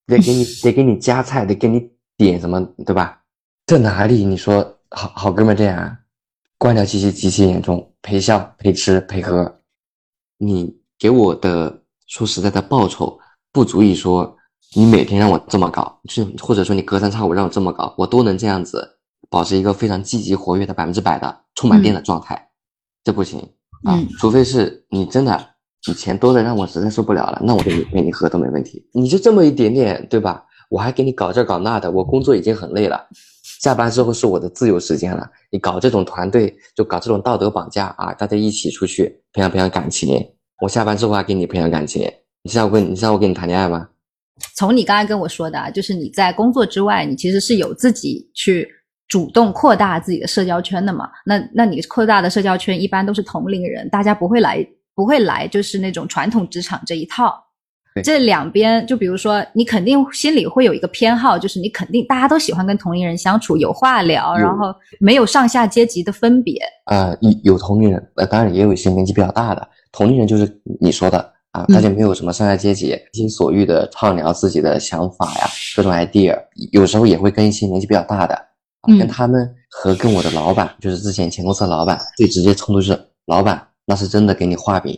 [0.05, 3.21] 得给你 得给你夹菜，得给你点什么，对吧？
[3.65, 4.25] 这哪里？
[4.25, 5.97] 你说好好哥们这样啊？
[6.57, 9.61] 官僚气息极其严重，陪笑、陪吃、陪喝，
[10.37, 13.17] 你给我的说实在的报酬
[13.53, 14.35] 不足以说
[14.75, 18.87] 你每天让我这么搞，就或者说你隔三差五让我这么搞，我都能这样子
[19.29, 22.49] 保持一个非常积极活跃的百分之百的充满电的状态，
[23.03, 23.39] 这不行
[23.83, 23.95] 啊！
[23.95, 25.43] 嗯除非是你真的
[25.87, 28.87] 以前多的让我实在受不了了，那我给你陪你喝都没问题。
[28.93, 30.45] 你就这么一点点，对吧？
[30.69, 33.07] 我还给你搞这搞那的，我工作已经很累了，
[33.61, 35.27] 下班之后是我的自由时间了。
[35.49, 38.13] 你搞这种团队，就搞这种道德绑架啊！
[38.13, 40.23] 大家一起出去培养培养感情，
[40.61, 42.03] 我下班之后还给你培养感情，
[42.43, 43.89] 你是让我跟你是让我跟你谈恋爱吗？
[44.55, 48.67] 从你刚才跟我说的，啊，就是你在工作之外，你其实是有自己去
[49.07, 51.09] 主动扩大自己的社交圈的嘛？
[51.25, 57.33] 那那你扩大的社交圈一般都是同龄人，大家不会来不会来就是那种传统职场这一套。
[58.03, 66.61] 这两边，就比如说，你肯定心里会有一个偏好，就是你肯定大家都喜欢跟同龄人相处，有话聊，然后没有上下阶级的分别。
[66.85, 71.73] 呃，有有同龄人，呃，当然也有一些年纪比较大的同龄人，就是你说的啊，嗯。
[71.73, 76.37] 大家没有什么上下阶级，随心所欲的畅聊自己的想法呀，各种 idea，
[76.71, 78.97] 有时候也会跟一些年纪比较大的，啊，嗯。
[78.97, 84.97] 跟他们和跟我的老板，就是之前前公司的老板最直接冲突是，老板那是真的给你画饼，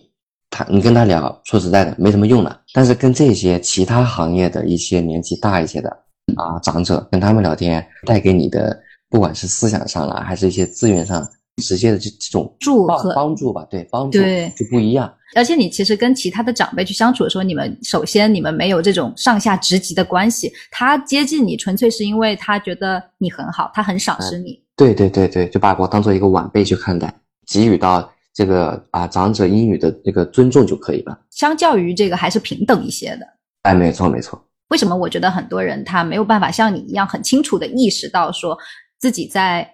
[0.49, 5.89] 他你跟他聊，说实在的没什么用的，但是跟这些其他行业的一些年纪大一些的
[6.35, 8.77] 啊长者跟他们聊天，带给你的
[9.09, 11.25] 不管是思想上了，还是一些资源上
[11.57, 15.13] 直接的这这种帮祝和帮助吧，对帮助对就不一样。
[15.35, 24.61] 而且你其实跟其他的长辈去相处的时候，你们首先你们没有这种上下职级的关系，他接近你纯粹是因为他觉得你很好，他很赏识你。
[24.75, 27.13] 对对对对，就把我当做一个晚辈去看待，
[27.47, 31.17] 给予到这个啊长者英语的这个尊重就可以了。
[31.29, 33.25] 相较于这个还是平等一些的。
[33.61, 38.57] 哎，没错没错，为什么我觉得很多人他没有办法像你一样很清楚的意识到说
[38.99, 39.69] 自己在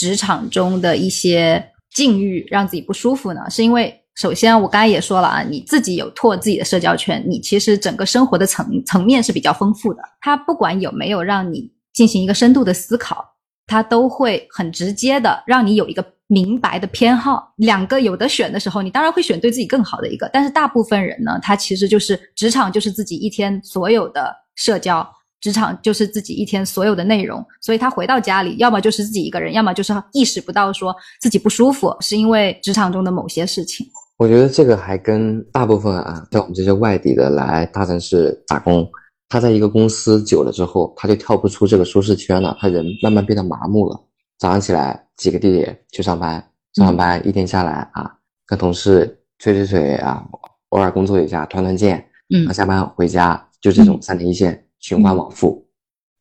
[0.00, 1.62] 职场中的一些
[1.94, 3.42] 境遇让自己不舒服呢？
[3.50, 10.00] 是因为首先我刚才也说了啊，你自己有拓自己的社交圈，你其实整个生活的层层面是比较丰富的。
[10.22, 13.22] 它不管有没有让你进行一个深度的思考，
[13.66, 17.52] 它都会很直接的让你有一个明白的偏好。
[17.56, 25.06] 两个有的选的时候，你当然会选对自己更好的一个，但是大部分人呢，他其实就是职场就是自己一天所有的社交。
[25.40, 33.86] 职场就是自己一天所有的内容，所以他回到家里，要么就是自己一个人，要么就是意识不到说自己不舒服，是因为职场中的某些事情。
[34.18, 38.86] 我觉得这个还跟大部分啊，像我们这些外地的来大城市打工，
[39.30, 43.98] 他在一个公司久了之后，他就跳不出这个舒适圈了，他人慢慢变得麻木了。
[44.38, 46.32] 早上起来挤个地铁去上班，
[46.74, 48.12] 上完班一天下来啊，
[48.46, 50.22] 跟同事吹吹水啊，
[50.68, 51.98] 偶尔工作一下，团团建，
[52.28, 55.64] 嗯然后下班回家就这种三点一线循环往复，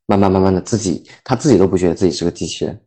[0.06, 2.82] 慢慢慢慢的自己他自己都不觉得自己是个机器人，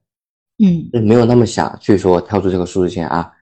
[0.59, 3.33] 嗯没有那么想去说跳出这个舒适圈啊。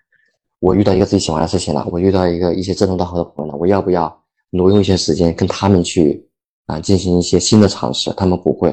[0.60, 6.28] 我遇到一个自己喜欢的事情了，我遇到一个一些志同道合的朋友了，我要不要挪用一些时间跟他们去
[6.66, 8.12] 啊进行一些新的尝试？
[8.12, 8.70] 他们不会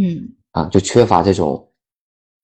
[0.00, 1.70] 嗯，啊，就缺乏这种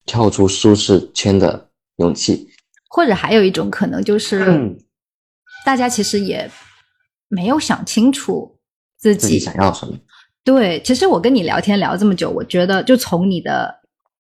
[0.04, 2.48] 跳出舒适圈的勇气。
[2.88, 4.78] 或者还有一种可能就是，嗯
[5.64, 6.50] 大家其实也
[7.28, 8.58] 没有想清楚
[8.98, 9.98] 自己想要什么？
[10.46, 13.74] 对，其实我跟你聊天聊这么久，我觉得就从你的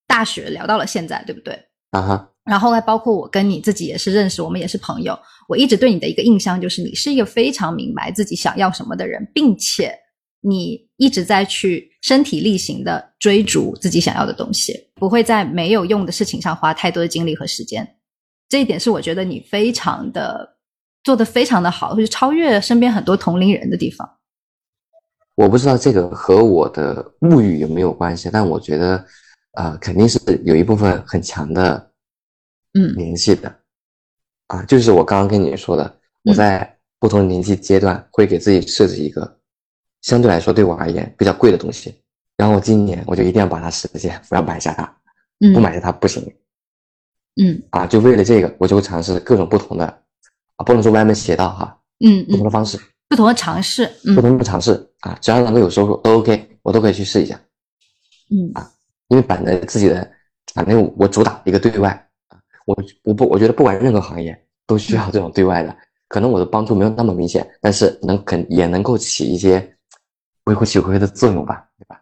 [0.08, 1.54] 大学聊到了现在，对不对？
[1.92, 5.16] 啊哈，然后还包括我跟你自己也是认识，我们也是朋友。
[5.48, 9.96] 我一直对你的一个印象就是，你是一个非常明白自己想要什么的人，并且
[10.40, 17.88] 你一直在去身体力行的追逐自己想要的东西，不会在没有用的事情上花太多的精力和时间。
[18.48, 20.56] 这一点是我觉得你非常的
[21.04, 24.08] 做的非常的好，就是超越身边很多同龄人的地方。
[25.36, 29.04] 我不知道这个和我的物欲有没有关系，但我觉得，
[29.52, 31.90] 呃，肯定是有一部分很强的
[32.72, 32.94] 嗯。
[32.96, 33.54] 联系的，
[34.48, 35.84] 啊，就是我刚刚跟你说的，
[36.24, 36.34] 我嗯。
[36.34, 39.38] 在不同年纪阶段会给自己设置一个
[40.00, 41.94] 相对来说对我而言比较贵的东西，
[42.36, 44.96] 然后我今年我就一定要把它实现，我要买下它，
[45.40, 45.52] 嗯。
[45.52, 46.22] 不买下它不行。
[47.36, 47.62] 嗯。
[47.68, 47.86] 啊！
[47.86, 49.84] 就为了这个，我就会尝试各种不同的
[50.56, 57.38] 啊，不能说歪门邪道哈，嗯嗯，不同的方式，不同的尝试，嗯不同的尝试啊，只要能够有收入都 OK，我都可以去试一下。
[58.30, 58.70] 嗯啊
[59.08, 60.10] 因为本着自己的
[60.52, 61.90] 反正我主打一个对外
[62.28, 65.76] 啊，我我不我觉得不管任何行业都需要这种对外的，
[66.08, 69.76] 可能我的帮助没有那么明显，但是能肯也能够起一些
[70.44, 72.00] 微乎其微的作用吧，对吧？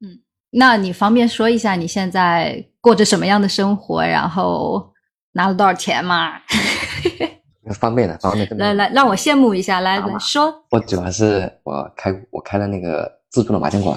[0.00, 0.18] 嗯
[0.50, 4.92] 那你方便说一下你现在过着什么样的生活，然后
[5.30, 6.32] 拿了多少钱吗？
[7.74, 8.56] 方便的， 方便的。
[8.56, 10.52] 来来，让我羡慕一下，来说。
[10.70, 13.96] 我主要是我开我开了那个自助的麻将馆，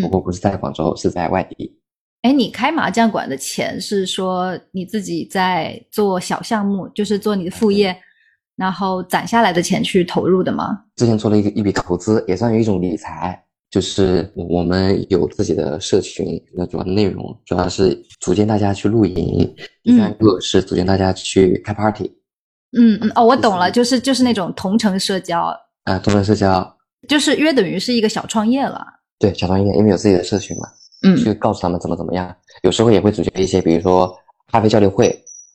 [0.00, 1.78] 不过不是在广州，是在外地。
[2.22, 7.96] 哎，你开麻将馆的钱是说你自己在做小项目，就是做你的副业，
[8.56, 10.84] 然后攒下来的钱去投入的吗？
[10.96, 13.42] 之前做了一个一笔投资，也算有一种理财。
[13.72, 19.50] 就是我们有自己的社群，那主要内容主要是组建大家去露营，
[19.82, 22.12] 第三个是组建大家去开 party，
[22.78, 25.54] 嗯嗯，哦，我懂了，就是就是那种同城社交，
[25.84, 26.76] 啊，同城社交，
[27.08, 28.84] 就是约等于是一个小创业了。
[29.18, 30.68] 对，小创业，因为有自己的社群嘛，
[31.06, 32.34] 嗯去告诉他们怎么怎么样。
[32.62, 34.12] 有时候也会组织一些，比如说
[34.50, 35.08] 咖啡交流会、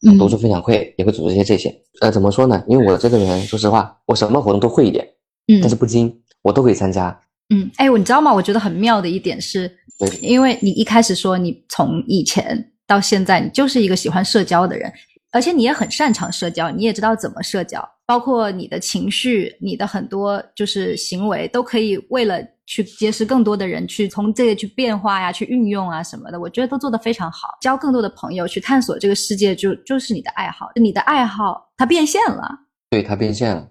[0.05, 1.73] 嗯读书分享会，也会组织一些这些。
[2.01, 2.63] 呃，怎么说呢？
[2.67, 5.03] 因为我这个人，说实话，我什么活动都会一点，
[5.47, 7.19] 嗯但是不精，我都可以参加。
[7.49, 8.31] 嗯，哎，我你知道吗？
[8.33, 14.91] 我觉得很妙的一点是，对因为你一开始说你从以前到现在，你就是一个喜欢社交的人，
[15.31, 27.49] 而且你也很擅长社交，你也知道怎么社交，包括你的情绪、你的很多就是行为，都可以为了去结识更多的人，去从这个去变化呀、去运用啊什么的，我觉得都做得非常好。
[27.61, 32.49] 交更多的朋友，去探索这个世界就，就是你的爱好，你的爱好它变现了。
[32.89, 33.69] 对，它变现了。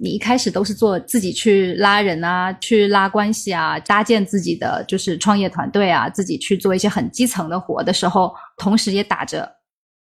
[0.00, 9.50] 你一开始都是做自己去拉人啊，去拉关系啊，搭建自己的就是创业团队啊，自己去做一些很基层的活的时候，同时也打着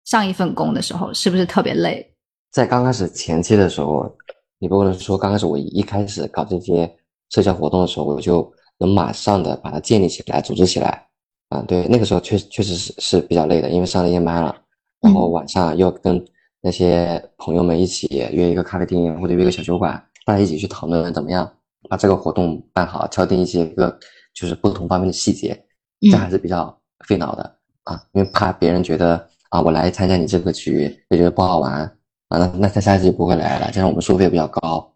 [0.04, 2.14] 上一份工的时候，是不是特别累？
[2.50, 4.10] 在刚开始前期的时候，
[4.58, 6.90] 你不能说刚开始我一开始搞这些
[7.30, 11.06] 社交活动的时候，我就能马上的把它建立起来、组织起来。
[11.50, 14.56] 啊，对，那个时候确确实是是比较累的，因为上了夜班了，
[15.00, 16.24] 然后晚上又跟
[16.60, 21.48] 那些朋友们一起约一个咖啡厅或者约个小酒馆，大家一起去讨论怎么样
[21.88, 23.96] 把这个活动办好，敲定一些个
[24.34, 25.64] 就是不同方面的细节，
[26.10, 27.42] 这还是比较费脑的
[27.84, 31.82] 啊，因为怕别人觉得啊，我来参加你这个局就觉得不好玩
[32.28, 34.92] 啊，那那他下次就不会来了，加上我们收费比较高，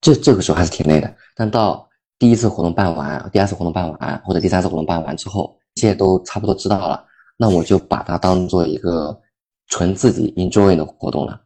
[0.00, 1.14] 这这个时候还是挺累的。
[1.36, 1.86] 但到
[2.18, 7.04] 第一次活动办完，第二次活动办完，或者第三次活动办完之后，这些都差不多知道了，
[7.36, 9.20] 那我就把它当做一个
[9.66, 11.38] 纯自己 enjoy 的活动了。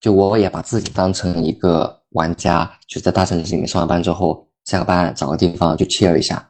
[0.00, 6.48] 就我也把自己当成一个玩家，就在大城市里面上完班之后，下个班找个地方就 chill 一下，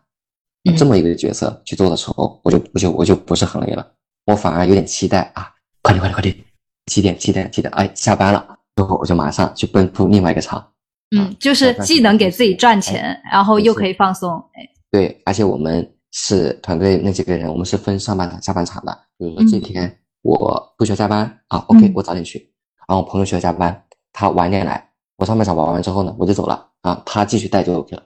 [0.71, 3.85] 嗯这么一个角色去做的时候，我就我就我就不是很累了，
[4.29, 6.37] 我反而有点期待啊，快点快点快点，
[6.85, 10.73] 几点几点几点，哎，下班了之后我就马上去奔赴另外一个场。
[11.17, 14.39] 嗯，就是既能给自己赚钱，然后又可以放松。
[14.53, 18.93] 哎，对，而且我们是团队那几个人，我们是分上半场、下半场的。
[19.17, 22.39] 比如说今天我不需要加班啊，OK，嗯我早点去。
[22.87, 24.87] 然后我朋友需要加班，他晚点来。
[25.17, 28.03] 我上半场玩完之后呢，我就走了啊，他继续带就 OK 了。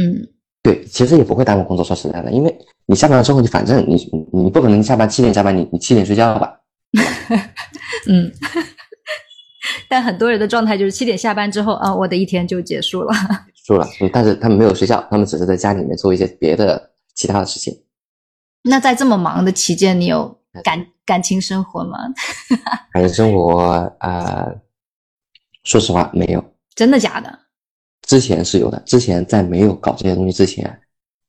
[0.00, 0.26] 嗯
[0.62, 2.58] 对，其实也不会耽误工作，说实在的，因为
[2.92, 6.60] 你下班了之后，你反正你你你不可能下班七点下班，你你七点睡觉吧？
[8.06, 8.30] 嗯。
[9.88, 13.14] 但很多人的状态就是七点下班之后，啊，我的一天就结束了。
[13.66, 17.74] 说了，嗯但是他们没有睡觉，他们只是在家里面做一些别的其他的事情。
[18.62, 21.96] 那在这么忙的期间，你有感感情生活吗？
[22.92, 24.54] 感情生活，呃，
[25.64, 26.44] 说实话没有。
[26.74, 27.38] 真的假的？
[28.02, 30.66] 之前是有的，之前在没有搞这些东西之前，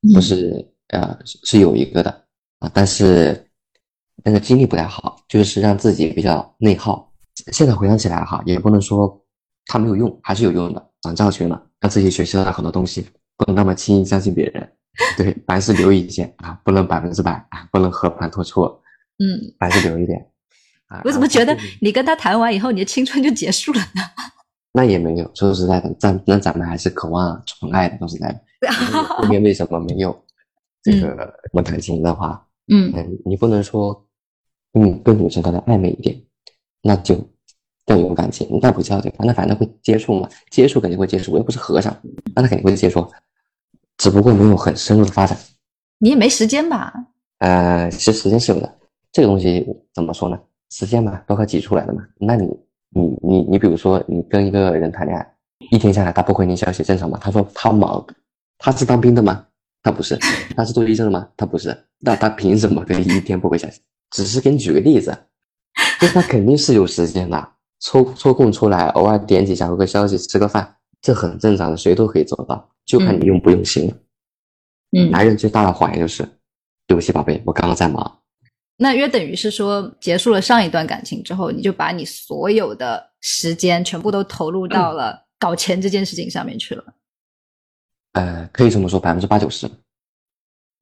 [0.02, 2.10] 嗯不是呃是是有一个的
[2.60, 3.50] 啊，但是
[4.24, 7.12] 那个精力不太好，就是让自己比较内耗。
[7.52, 9.22] 现在回想起来哈，也不能说
[9.66, 14.72] 它没有用，还是有用的，长教训了，让自己学习到很多东西，不能那么轻易相信别人。
[15.18, 18.62] 对，凡事留一线啊，不能百分之百啊，不能和盘托出，
[19.18, 20.20] 嗯，凡事留一点。
[20.88, 24.02] 啊，我怎么觉得你跟他谈完以后，你的青春就结束了呢？
[24.72, 28.40] 那也没有，说实在的，咱那咱们还是渴望宠爱的，说实在的。
[29.18, 30.23] 后面为什么没有
[30.84, 34.06] 这个什么感情的话，嗯嗯，你不能说，
[34.74, 36.22] 嗯，跟女生可能暧昧一点，
[36.82, 37.16] 那就
[37.86, 39.24] 更有感情，那不叫对吧？
[39.26, 41.96] 那反正会接触嘛，接触肯定会接触，我又不是和尚，
[42.36, 43.06] 那他肯定会接触，
[43.98, 45.38] 只不过没有很深入的发展。
[46.00, 46.94] 你也没时间吧？
[47.40, 48.78] 呃，其实时间是有的，
[49.12, 50.38] 这个东西怎么说呢？
[50.70, 52.04] 时间嘛，都靠挤出来的嘛。
[52.18, 52.46] 那你
[52.90, 55.36] 你你你，比如说你跟一个人谈恋爱，
[55.72, 57.18] 一天下来他不回你消息，正常吗？
[57.22, 58.06] 他说他忙，
[58.58, 59.46] 他是当兵的吗？
[59.84, 60.18] 他不是，
[60.56, 61.28] 他是做医生的吗？
[61.38, 63.82] 他不是，那他凭什么可以一天不回消息？
[64.10, 65.16] 只是给你举个例子，
[66.00, 67.50] 就他肯定是有时间的，
[67.82, 73.94] 抽抽空出来，偶尔点几下回个消息，吃个饭，这很正常的，谁都可以做到，就看你用不用心了。
[74.96, 76.24] 嗯男人最大的谎言就是，
[76.88, 78.20] 对不起宝贝，我刚刚在忙，
[78.78, 86.84] 那约等于是说，结束了上一段感情之后，你就把你所有的时间全部都投入到了搞钱这件事情上面去了。
[88.14, 89.70] 呃，可以这么说，百分之八九十，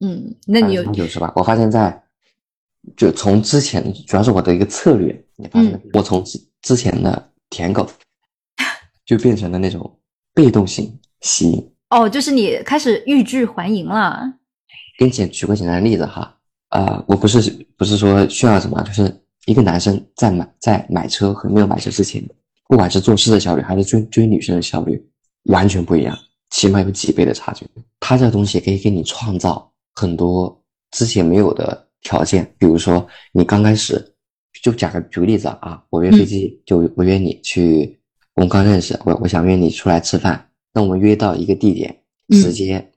[0.00, 1.32] 嗯，那你有八九十吧。
[1.36, 2.02] 我发现在，
[2.96, 7.88] 就从之前，主要是我的一个策略，你发现、嗯我从之之前的舔狗，
[9.04, 9.98] 就变成了那种
[10.34, 11.72] 被动型吸引。
[11.90, 14.32] 哦，就是你开始欲拒还迎了。
[14.98, 16.38] 给你简举个简单的例子哈，
[16.70, 22.22] 呃，我不是不是说炫耀什么，就是一个男生在买在买车和没有买车之前，
[22.68, 25.02] 不管是做事的效率还是追追女生的效率，
[25.44, 26.16] 完全不一样，
[26.52, 27.66] 起码有几倍的差距。
[27.98, 30.56] 他这个东西可以给你创造很多
[30.92, 34.14] 之前没有的条件，比如说你刚开始
[34.62, 37.98] 就假个举个例子啊，我约飞机就我约你去，
[38.34, 41.90] 我们刚认识，我我想约你出来吃饭，那我们约到一个地点，
[42.28, 42.40] 嗯。
[42.40, 42.92] 直接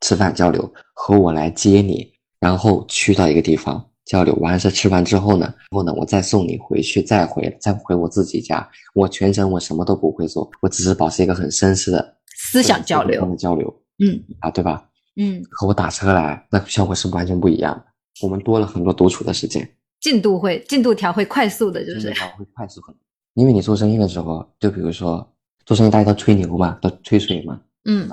[0.00, 14.88] 吃饭交流，和我来接你，然后去到一个地方交流，完事吃完之后呢，然后呢我再送你回去，再回再回我自己家，我全程我什么都不会做，我只是保持一个很绅士的思想交流的交流嗯啊，对吧？
[15.16, 17.84] 嗯，和我打车来，那效果是完全不一样的。
[18.22, 19.68] 我们多了很多独处的时间，
[20.00, 23.00] 进度会进度条会快速的，就是真的会快速很多。
[23.34, 25.28] 因为你做生意的时候，就比如说
[25.66, 27.60] 做生意，大家都吹牛嘛，都吹水嘛。
[27.84, 28.08] 嗯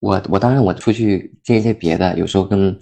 [0.00, 2.76] 我我当然我出去见一些别的，有时候跟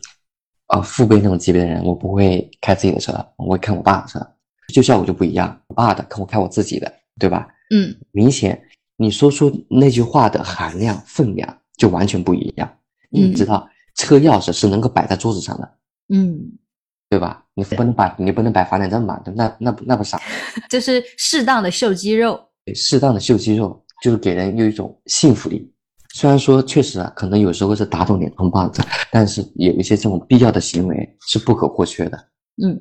[0.68, 4.26] 啊父辈那种级别的人，我不会开自己的车，我会开我爸的车，
[4.72, 5.61] 就效果就不一样。
[5.66, 7.46] 我爸的跟我开我自己的，对吧？
[7.70, 8.62] 嗯明显
[8.99, 12.70] 你说出那句话的含量分量就完全不一样。
[13.11, 15.70] 你嗯知道车钥匙是能够摆在桌子上的，
[16.14, 16.38] 嗯，
[17.09, 17.42] 对吧？
[17.55, 20.20] 你不能摆你不能摆房产证嘛，那那不那不傻。
[20.68, 22.38] 就是适当的秀肌肉。
[22.74, 25.72] 适当的秀肌肉，就是给人有一种幸福力。
[26.14, 32.28] 虽然说确实啊，可能有时候是打肿脸充胖子，但是有一些这种必要的行为是不可或缺的。
[32.62, 32.78] 嗯，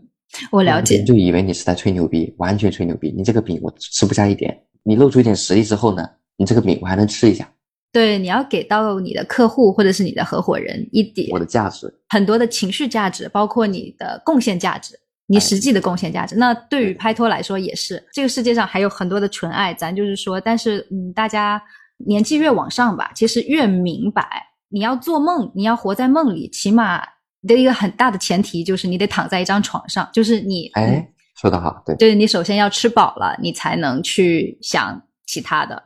[0.52, 1.04] 我了解。
[1.04, 3.14] 就以为你是在吹牛逼，完全吹牛逼。
[3.16, 4.58] 你这个饼我吃不下一点，
[4.88, 7.46] 你露出一点实力之后呢，你这个饼我还能吃一下。
[7.92, 16.38] 对，你要给到你的客户或者是你的合伙人一点我的价值，很多的情绪价值，包括你的贡献价值，你实际的贡献价值。
[16.38, 21.62] 那对于拍拖来说也是，这个世界上还有很多的纯爱，咱就是说，但是嗯，大家
[21.98, 24.24] 年纪越往上吧，其实越明白，
[24.70, 27.02] 你要做梦，你要活在梦里，起码
[27.46, 31.10] 的一个很大的前提就是你得躺在一张床上，就是你，哎，
[31.40, 35.84] 说的好，对，就是你首先要吃饱了，你才能去想其他的。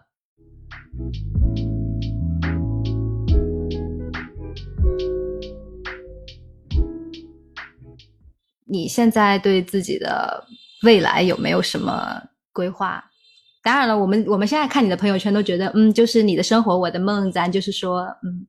[8.65, 10.45] 你现在对自己的
[10.83, 12.21] 未来有没有什么
[12.53, 13.03] 规划？
[13.61, 17.29] 当然了，我们我们现在看你的朋友圈都觉得，嗯，就是你的生活，我的梦。
[17.29, 18.47] 咱就是说，嗯，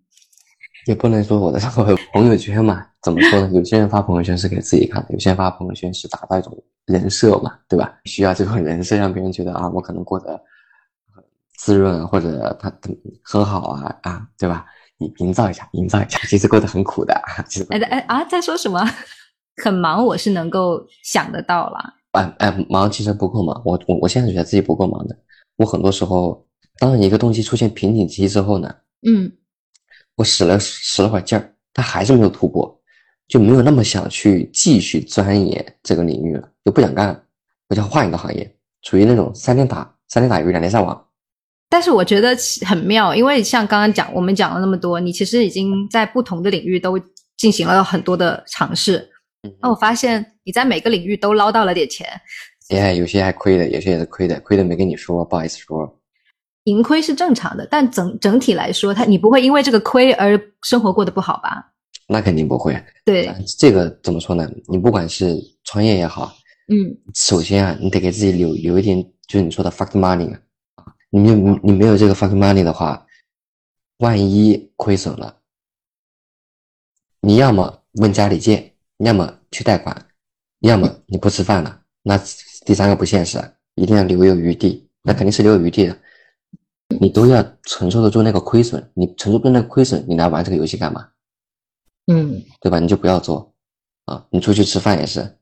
[0.87, 3.51] 也不能说我的生活朋友圈嘛，怎么说呢？
[3.53, 6.57] 有些人发朋友圈是给自己看的，有些人发朋友圈是达到一种
[6.87, 7.99] 人设嘛，对吧？
[8.05, 10.41] 需要这种人设让别人觉得啊，我可能过得
[11.15, 11.23] 很
[11.57, 12.91] 滋润，或者他他
[13.23, 14.67] 很好啊啊，对吧？
[14.99, 18.81] 你营造一下，营造一下，其实过得很苦的，其实过哎哎啊，在说什么？
[19.63, 21.95] 很忙，我是能够想得到啦。
[22.13, 25.17] 哎哎，忙其实不够忙，我我我现在觉得自己不够忙的。
[25.57, 26.47] 我很多时候，
[26.79, 28.75] 当一个东西出现瓶颈期之后呢，
[29.07, 29.31] 嗯
[30.17, 32.81] 我使了使了会儿劲儿，它还是没有突破，
[33.33, 37.19] 就没有那么想去继续钻研这个领域了，就不想干了，
[37.71, 41.07] 我想换一个行业，处于那种三天打三天打鱼两天晒网。
[41.71, 47.01] 但是我觉得很妙，因为像刚刚讲，我们讲了那么多，你其实已经在不同的领域都
[47.39, 48.99] 进行了很多的尝试。
[49.45, 52.07] 嗯那我发现你在每个领域都捞到了点钱，
[52.69, 55.99] 哎，有些还亏的，有些也是亏的，亏的没跟你说，不好意思说。
[56.65, 61.72] 盈亏是正常的，但整整体来说，他你不会因为这个亏而生活过得不好吧？
[62.13, 62.81] 那肯定不会。
[63.05, 64.49] 对，这个怎么说呢？
[64.69, 65.35] 你不管是
[65.65, 66.33] 创业也好，
[66.69, 70.41] 嗯首先啊，你得给自己留留一点，就是你说的 fuck money 啊，
[71.11, 73.05] 你没有你你没有这个 fuck money 的话，
[73.99, 75.39] 万一亏损了，
[77.21, 80.07] 你要么问家里借，要么去贷款，
[80.61, 82.21] 要么你不吃饭了，那
[82.67, 83.39] 第三个不现实，
[83.75, 85.99] 一定要留有余地，那肯定是留有余地的，
[87.01, 91.09] 你都要承受得住那个亏损，你承受不住那个亏损，你来玩这个游戏干嘛？
[92.07, 92.79] 嗯对吧？
[92.79, 93.53] 你就不要做
[94.07, 94.27] 啊！
[94.31, 95.39] 你出去吃饭也是，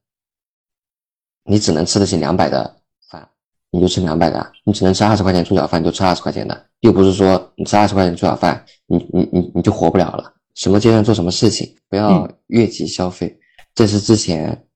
[1.45, 2.77] 你只能吃得起两百的
[3.11, 3.29] 饭，
[3.71, 6.67] 你就吃两百的；你只能吃二十块钱猪脚饭，你就吃二十块钱的。
[6.81, 10.35] 又不是说你吃二十块钱猪脚饭，你你你你就活不了了。
[10.55, 13.39] 什么阶段做什么事情，不要越级消费。
[13.75, 14.67] 这是之前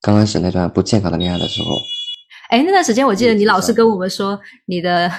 [0.00, 1.68] 刚开始那段不健康的恋爱的时候，
[2.50, 5.10] 哎，那段时间我记得你老是跟我们说你的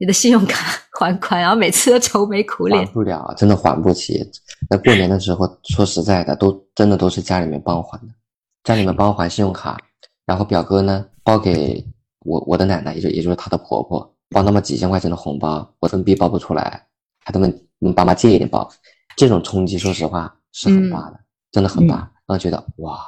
[0.00, 2.94] 你的信用卡还款，然后每次都愁眉苦脸还脸。
[2.94, 4.26] 不了，真的还不起。
[4.70, 8.14] 那过年的时候，说实在的，都真的都是家里面帮我还的。
[8.64, 9.76] 家里面帮我还信用卡，
[10.24, 11.86] 然后表哥呢包给
[12.20, 16.82] 我我的奶奶，也就也就是她的婆婆，包那么几千块钱的红包，我分币包不出来，
[17.22, 18.66] 还他们问爸妈借一点包，
[19.16, 21.20] 这种冲击说实话是很大的，
[21.52, 21.96] 真的很大，
[22.26, 22.98] 让我觉得哇，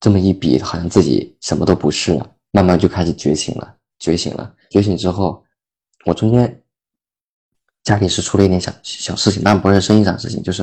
[0.00, 5.42] 这么一比，好像自己什么都不是了，慢慢就开始觉醒了，觉醒了，觉醒之后，
[6.04, 6.62] 我中间
[7.84, 10.62] 家里是出了一点小小事情，但不是生意上的事情，就是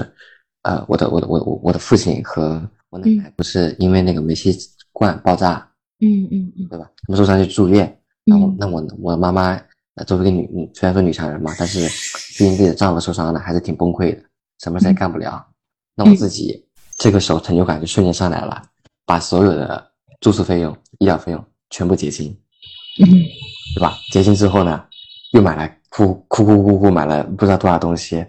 [0.63, 4.55] 呃，我的我的我我我的父亲和我奶奶不是因为那个煤气
[4.91, 5.67] 罐爆炸，
[5.99, 6.89] 嗯嗯嗯对吧？
[6.97, 7.81] 他们受伤去住院，
[8.25, 9.59] 然后嗯那我我妈妈
[9.95, 11.79] 呃作为一个女，嗯虽然说女强人嘛，但是
[12.38, 14.23] 毕竟自己的丈夫受伤了，还是挺崩溃的，
[14.59, 15.45] 什么事也干不了。
[15.95, 16.65] 那我自己
[16.97, 18.61] 这个时候成就感就瞬间上来了，
[19.05, 22.36] 把所有的住宿费用、医疗费用全部结清，
[23.01, 23.07] 嗯
[23.75, 23.97] 对吧？
[24.11, 24.86] 结清之后呢，
[25.36, 28.25] 又买来哭哭哭哭哭买了不知道多少东西，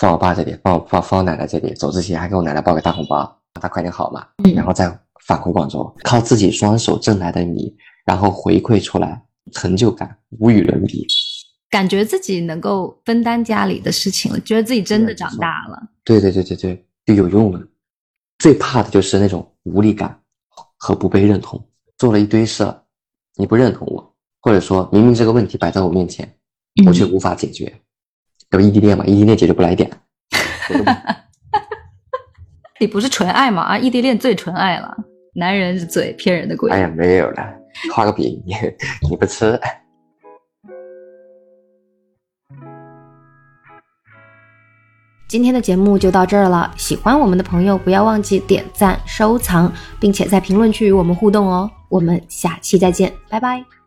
[0.00, 3.18] 放我爸这里，放我放放我奶奶这里，走之前还给我奶奶包个大红包，
[3.54, 4.86] 让她快点好嘛，然后再
[5.24, 7.72] 返回广州，靠自己双手挣来的米，
[8.04, 9.22] 然后回馈出来，
[9.52, 11.06] 成就感无与伦比。
[11.70, 15.80] 感觉自己能够分担家里的事情了，觉得自己真的长大了。
[16.04, 17.60] 对对对对对，就有用了。
[18.38, 20.20] 最怕的就是那种无力感
[20.78, 21.64] 和不被认同。
[21.96, 22.82] 做了一堆事儿，
[23.36, 26.28] 你不认同我，或者说明明这个问题摆在我面前，
[26.86, 27.72] 我却无法解决。
[28.48, 29.90] 这不异地恋嘛，异地恋解决不来一点。
[32.80, 33.62] 你不是纯爱吗？
[33.62, 34.96] 啊，异地恋最纯爱了，
[35.34, 36.70] 男人是嘴，骗人的鬼。
[36.70, 37.54] 哎呀，没有了，
[37.94, 38.54] 画个饼，你
[39.08, 39.58] 你不吃。
[45.28, 51.70] 今天的节目就到这儿了，喜欢我们的朋友不要忘记点赞、收藏，并且在评论区与我们互动哦。
[51.88, 53.79] 我们下期再见，拜拜。